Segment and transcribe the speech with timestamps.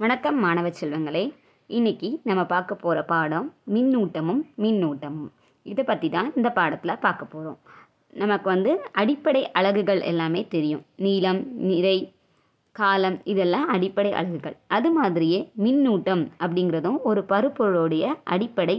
[0.00, 1.22] வணக்கம் மாணவ செல்வங்களே.
[1.70, 5.28] இன்னைக்கு நம்ம பார்க்க போகிற பாடம் மின்னூட்டமும் மின்னூட்டமும்.
[5.66, 7.56] இதை பற்றி தான் இந்த பாடத்தில் பார்க்க போகிறோம்
[8.12, 10.82] நமக்கு வந்து அடிப்படை அலகுகள் எல்லாமே தெரியும்.
[11.04, 11.96] நீளம் நிறை
[12.72, 14.56] காலம் இதெல்லாம் அடிப்படை அலகுகள்.
[14.76, 18.76] அது மாதிரியே மின்னூட்டம் அப்படிங்கிறதும் ஒரு பருப்பொருளுடைய அடிப்படை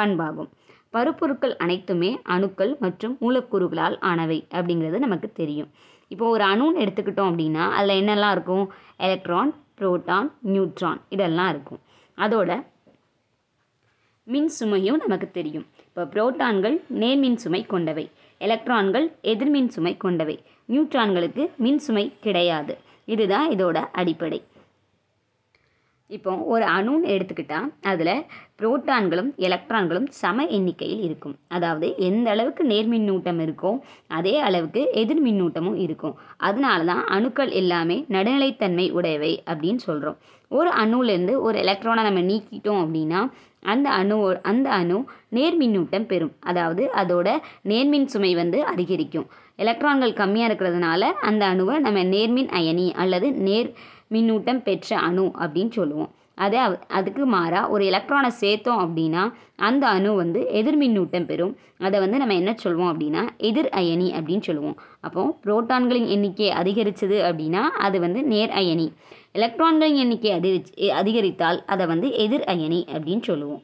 [0.00, 0.50] பண்பாகும்.
[0.96, 5.70] பருப்பொருட்கள் அனைத்துமே அணுக்கள் மற்றும் மூலக்கூறுகளால் ஆனவை அப்படிங்கிறது நமக்கு தெரியும்.
[6.10, 8.66] இப்போ ஒரு அணுன்னு எடுத்துக்கிட்டோம் அப்படின்னா அதில் என்னெல்லாம் இருக்கும்?
[9.08, 11.78] எலக்ட்ரான் புரோட்டான் நியூட்ரான் இதெல்லாம் இருக்கும்.
[12.16, 12.64] அதோட
[14.22, 15.66] மின் சுமையும் நமக்கு தெரியும்.
[15.84, 18.10] இப்போ புரோட்டான்கள் நேர்மின் சுமை கொண்டவை.
[18.38, 20.42] எலக்ட்ரான்கள் எதிர்மின் சுமை கொண்டவை.
[20.68, 22.78] நியூட்ரான்களுக்கு மின் சுமை கிடையாது.
[23.04, 24.42] இதுதான் இதோட அடிப்படை.
[26.16, 28.12] இப்போ ஒரு அணுன்னு எடுத்துக்கிட்டால் அதில்
[28.60, 31.34] புரோட்டான்களும் எலக்ட்ரான்களும் சம எண்ணிக்கையில் இருக்கும்.
[31.56, 33.72] அதாவது எந்த அளவுக்கு நேர்மின்னூட்டம் இருக்கோ
[34.18, 36.14] அதே அளவுக்கு எதிர் மின்னூட்டமும் இருக்கும்.
[36.48, 40.18] அதனால தான் அணுக்கள் எல்லாமே நடுநிலைத்தன்மை உடையவை அப்படின்னு சொல்கிறோம்
[40.58, 43.20] ஒரு அணுலேருந்து ஒரு எலக்ட்ரானை நம்ம நீக்கிட்டோம் அப்படின்னா
[43.72, 44.16] அந்த அணு
[44.50, 44.98] அந்த அணு
[45.36, 46.34] நேர்மின்னூட்டம் பெறும்.
[46.50, 47.28] அதாவது அதோட
[47.70, 49.28] நேர்மின் சுமை வந்து அதிகரிக்கும்.
[49.62, 53.70] எலக்ட்ரான்கள் கம்மியாக இருக்கிறதுனால அந்த அணுவை நம்ம நேர்மின் அயனி அல்லது நேர்
[54.10, 56.10] மின்னூட்டம் பெற்ற அணு அப்படின்னு சொல்லுவோம்.
[56.34, 59.22] அதே அதுக்கு மாறாக ஒரு எலக்ட்ரானை சேர்த்தோம் அப்படின்னா
[59.56, 61.54] அந்த அணு வந்து எதிர் மின்னூட்டம் பெறும்.
[61.78, 64.76] அதை வந்து நம்ம என்ன சொல்லுவோம் அப்படின்னா எதிர் அயனி அப்படின்னு சொல்லுவோம்.
[65.00, 68.86] அப்போ புரோட்டான்களின் எண்ணிக்கை அதிகரிச்சது அப்படின்னா அது வந்து நேர் அயனி.
[69.32, 73.62] எலக்ட்ரான்களின் எண்ணிக்கை அதிகரிச்சு அதிகரித்தால் அதை வந்து எதிர் அயனி அப்படின்னு சொல்லுவோம்.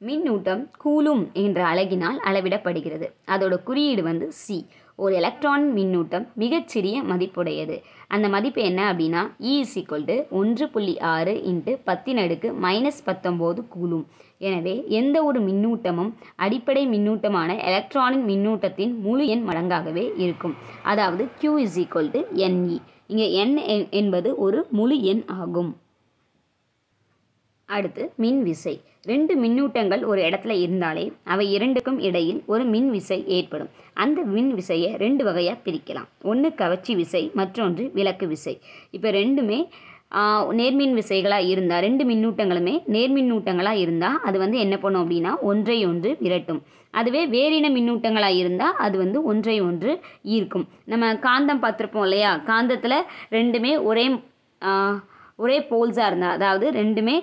[0.00, 3.06] மின்னூட்டம் கூலும் என்ற அழகினால் அளவிடப்படுகிறது.
[3.26, 4.66] அதோட குறியீடு வந்து சி
[4.98, 7.76] ஒரு எலக்ட்ரான் மின்னூட்டம் மிகச்சிறிய மதிப்புடையது.
[8.08, 9.74] அந்த மதிப்பு என்ன அப்படின்னா e இ இஸ்
[10.40, 14.04] ஒன்று புள்ளி ஆறு இன்ட்டு பத்தின் அடுக்கு மைனஸ் பத்தொம்போது கூலும்.
[14.40, 16.10] எனவே எந்த ஒரு மின்னூட்டமும்
[16.44, 20.54] அடிப்படை மின்னூட்டமான எலக்ட்ரானின் மின்னூட்டத்தின் முழு எண் மடங்காகவே இருக்கும்.
[20.82, 22.78] அதாவது Q is equal to NE
[23.12, 23.56] இங்கே என்
[24.00, 25.72] என்பது ஒரு முழு எண் ஆகும்.
[27.74, 28.74] அடுத்து மின் விசை.
[29.10, 33.70] ரெண்டு மின்னூட்டங்கள் ஒரு இடத்துல இருந்தாலே அவை இரண்டுக்கும் இடையில் ஒரு மின் விசை ஏற்படும்.
[34.02, 36.08] அந்த மின் விசையை ரெண்டு வகையாக பிரிக்கலாம்.
[36.30, 38.54] ஒன்று கவர்ச்சி விசை மற்றொன்று விளக்கு விசை.
[38.96, 39.58] இப்போ ரெண்டுமே
[40.58, 46.60] நேர்மின் விசைகளாக இருந்தால் ரெண்டு மின்னூட்டங்களுமே நேர்மின்னூட்டங்களாக இருந்தால் அது வந்து என்ன பண்ணும் அப்படின்னா ஒன்றை ஒன்று விரட்டும்.
[46.98, 49.92] அதுவே வேறின மின்னூட்டங்களாக இருந்தால் அது வந்து ஒன்றை ஒன்று
[50.36, 50.66] ஈர்க்கும்.
[50.92, 52.30] நம்ம காந்தம் பார்த்துருப்போம் இல்லையா?
[52.50, 52.98] காந்தத்தில்
[53.36, 54.06] ரெண்டுமே ஒரே
[55.44, 57.16] ஒரே போல்ஸாக இருந்தால் அதாவது ரெண்டுமே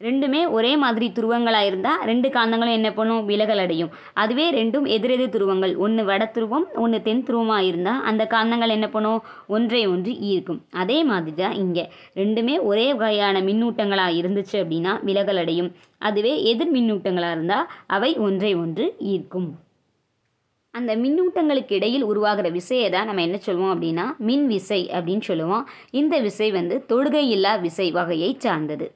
[0.00, 3.24] ரெண்டுமே ஒரே மாதிரி துருவங்களாக இருந்தால் ரெண்டு காந்தங்களும் என்ன பண்ணும்?
[3.24, 3.90] விலகல் அடையும்.
[4.14, 5.76] அதுவே ரெண்டும் எதிரெதிர் துருவங்கள்.
[5.76, 9.22] ஒன்று வட துருவம் ஒன்று தென் துருவமாக இருந்தால் அந்த காந்தங்கள் என்ன பண்ணும்?
[9.46, 10.60] ஒன்றை ஒன்று ஈர்க்கும்.
[10.70, 11.84] அதே மாதிரி தான் இங்கே.
[12.14, 15.72] ரெண்டுமே ஒரே வகையான மின்னூட்டங்களாக இருந்துச்சு அப்படின்னா விலகல் அடையும்.
[15.98, 19.50] அதுவே எதிர் மின்னூட்டங்களாக இருந்தால் அவை ஒன்றை ஒன்று ஈர்க்கும்.
[20.74, 25.66] அந்த மின்னூட்டங்களுக்கு இடையில் உருவாகிற விசையை தான் நம்ம என்ன சொல்லுவோம் அப்படின்னா மின் விசை அப்படின்னு சொல்லுவோம்.
[25.90, 28.88] இந்த விசை வந்து தொடுகையில்லா விசை வகையை சார்ந்தது.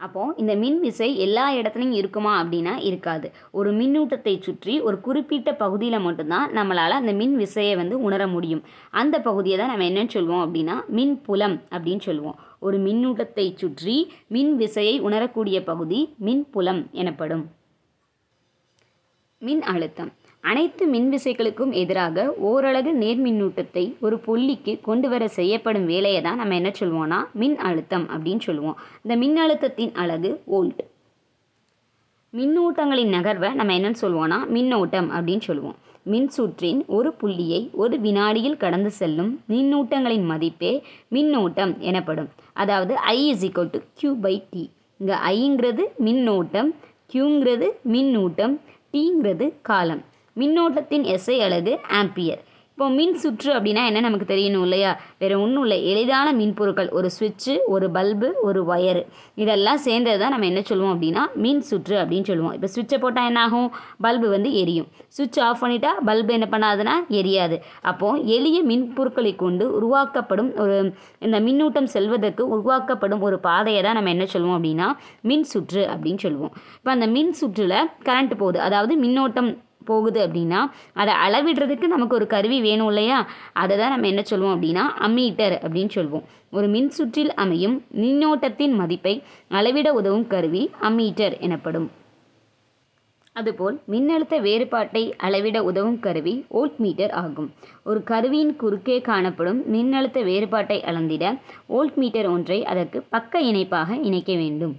[0.00, 3.26] அப்போது இந்த மின் விசை எல்லா இடத்துலையும் இருக்குமா அப்படின்னா இருக்காது.
[3.50, 8.62] ஒரு மின்னூட்டத்தை சுற்றி ஒரு குறிப்பிட்ட பகுதியில் மட்டும்தான் நம்மளால் அந்த மின் விசையை வந்து உணர முடியும்.
[8.90, 12.38] அந்த பகுதியை தான் நம்ம என்னன்னு சொல்லுவோம் அப்படின்னா மின் புலம் அப்படின்னு சொல்லுவோம்.
[12.58, 13.96] ஒரு மின்னூட்டத்தை சுற்றி
[14.28, 17.44] மின் விசையை உணரக்கூடிய பகுதி மின் புலம் எனப்படும்.
[19.38, 20.12] மின் அழுத்தம்.
[20.50, 27.18] அனைத்து மின்விசைகளுக்கும் எதிராக ஓரலகு நேர்மின்னூட்டத்தை ஒரு புள்ளிக்கு கொண்டு வர செய்யப்படும் வேலையை தான் நம்ம என்ன சொல்லுவோம்னா
[27.40, 28.76] மின் அழுத்தம் அப்படின்னு சொல்லுவோம்.
[29.04, 30.82] இந்த மின் அழுத்தத்தின் அழகு ஓல்ட்
[32.32, 35.76] மின்னூட்டங்களின் நகர்வை நம்ம என்னன்னு சொல்லுவோம்னா மின்னோட்டம் அப்படின்னு சொல்லுவோம்.
[36.12, 40.72] மின்சுற்றின் ஒரு புள்ளியை ஒரு வினாடியில் கடந்து செல்லும் மின்னூட்டங்களின் மதிப்பே
[41.14, 42.28] மின்னோட்டம் எனப்படும்.
[42.62, 44.64] அதாவது I is equal to Q by T
[45.00, 46.70] இங்கே ஐங்கிறது மின்னோட்டம்
[47.14, 48.54] கியூங்கிறது மின்னூட்டம்
[48.94, 50.04] டீங்கிறது காலம்.
[50.40, 52.42] மின்னோட்டத்தின் எஸ்ஐ அலகு ஆம்பியர்.
[52.70, 55.00] இப்போ மின் சுற்று அப்படின்னா என்ன நமக்கு தெரியணும் இல்லையா?
[55.18, 55.88] வேறு ஒன்றும் இல்லை.
[55.90, 59.02] எளிதான மின்பொருட்கள் ஒரு சுவிட்சு ஒரு பல்பு ஒரு ஒயரு.
[59.34, 62.52] இதெல்லாம் சேர்ந்தது தான் நம்ம என்ன சொல்லுவோம் அப்படின்னா மின் சுற்று அப்படின்னு சொல்லுவோம்.
[62.52, 63.72] இப்போ சுவிட்சை போட்டால் என்ன ஆகும்?
[64.00, 64.88] பல்பு வந்து எரியும்.
[65.08, 67.58] சுவிட்ச் ஆஃப் பண்ணிட்டா பல்பு என்ன பண்ணாதுன்னா எரியாது.
[67.82, 74.26] அப்போது எளிய மின்பொருட்களை கொண்டு உருவாக்கப்படும் ஒரு இந்த மின்னூட்டம் செல்வதற்கு உருவாக்கப்படும் ஒரு பாதையை தான் நம்ம என்ன
[74.26, 74.88] சொல்லுவோம் அப்படின்னா
[75.22, 76.52] மின் சுற்று அப்படின்னு சொல்லுவோம்.
[76.78, 78.60] இப்போ அந்த மின் சுற்றில் கரண்ட் போகுது.
[78.60, 79.50] அதாவது மின்னோட்டம்
[79.90, 80.60] போகுது அப்படின்னா
[81.00, 83.18] அதை அளவிடுறதுக்கு நமக்கு ஒரு கருவி வேணும் இல்லையா?
[83.62, 89.14] அதை தான் நம்ம என்ன சொல்லுவோம் அப்படின்னா அம்மீட்டர் அப்படின்னு சொல்லுவோம் ஒரு மின் சுற்றில் அமையும் மின்னோட்டத்தின் மதிப்பை
[89.58, 91.88] அளவிட உதவும் கருவி அம்மீட்டர் எனப்படும்.
[93.36, 97.48] அதுபோல் மின்னழுத்த வேறுபாட்டை அளவிட உதவும் கருவி வோல்ட் மீட்டர் ஆகும்.
[97.84, 101.24] ஒரு கருவியின் குறுக்கே காணப்படும் மின்னழுத்த வேறுபாட்டை அளந்திட
[101.74, 104.74] வோல்ட் மீட்டர் ஒன்றை அதற்கு பக்க இணைப்பாக இணைக்க வேண்டும்.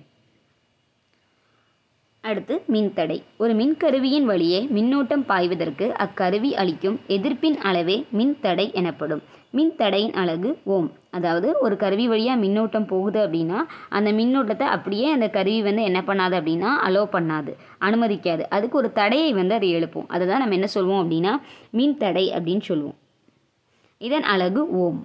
[2.29, 3.17] அடுத்து மின்தடை.
[3.37, 9.21] ஒரு மின்கருவியின் வழியே மின்னோட்டம் பாய்வதற்கு அக்கருவி அளிக்கும் எதிர்ப்பின் அளவே மின்தடை எனப்படும்.
[9.57, 10.89] மின்தடையின் அழகு ஓம்.
[11.09, 13.59] அதாவது ஒரு கருவி வழியாக மின்னோட்டம் போகுது அப்படின்னா
[13.89, 17.51] அந்த மின்னோட்டத்தை அப்படியே அந்த கருவி வந்து என்ன பண்ணாது அப்படின்னா அலோ பண்ணாது.
[17.81, 18.43] அனுமதிக்காது.
[18.49, 20.07] அதுக்கு ஒரு தடையை வந்து அதை எழுப்போம்.
[20.07, 21.33] அதை தான் நம்ம என்ன சொல்லுவோம் அப்படின்னா
[21.73, 22.97] மின்தடை அப்படின்னு சொல்லுவோம்
[24.01, 24.99] இதன் அழகு ஓம்.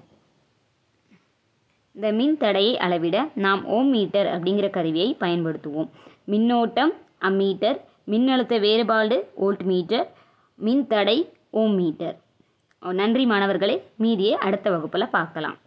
[1.94, 5.88] இந்த மின் தடையை அளவிட நாம் ஓம் மீட்டர் அப்படிங்கிற கருவியை பயன்படுத்துவோம்.
[6.32, 6.92] மின்னோட்டம்
[7.28, 7.78] அம்மீட்டர்
[8.10, 10.06] மின்னழுத்த வேறுபாடு வோல்ட் மீட்டர்
[10.58, 11.18] மின் தடை
[11.50, 12.16] ஓம் மீட்டர்
[12.82, 15.58] நன்றி மாணவர்களே மீதியை அடுத்த வகுப்பில் பார்க்கலாம்.